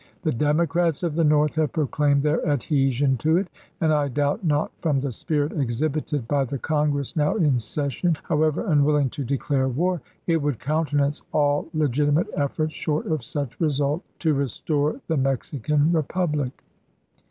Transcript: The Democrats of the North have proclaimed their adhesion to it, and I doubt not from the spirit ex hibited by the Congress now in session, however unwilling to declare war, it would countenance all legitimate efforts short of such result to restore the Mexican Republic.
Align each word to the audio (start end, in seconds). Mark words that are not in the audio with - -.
The 0.23 0.31
Democrats 0.31 1.03
of 1.03 1.13
the 1.13 1.23
North 1.23 1.53
have 1.53 1.73
proclaimed 1.73 2.23
their 2.23 2.43
adhesion 2.43 3.17
to 3.17 3.37
it, 3.37 3.49
and 3.79 3.93
I 3.93 4.07
doubt 4.07 4.43
not 4.43 4.71
from 4.81 4.97
the 4.99 5.11
spirit 5.11 5.53
ex 5.55 5.75
hibited 5.79 6.27
by 6.27 6.43
the 6.43 6.57
Congress 6.57 7.15
now 7.15 7.35
in 7.35 7.59
session, 7.59 8.17
however 8.23 8.65
unwilling 8.65 9.11
to 9.11 9.23
declare 9.23 9.69
war, 9.69 10.01
it 10.25 10.37
would 10.41 10.59
countenance 10.59 11.21
all 11.31 11.67
legitimate 11.71 12.29
efforts 12.35 12.73
short 12.73 13.05
of 13.05 13.23
such 13.23 13.59
result 13.61 14.01
to 14.21 14.33
restore 14.33 14.99
the 15.07 15.17
Mexican 15.17 15.91
Republic. 15.91 16.63